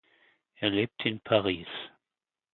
[0.55, 1.67] Er lebt in Paris.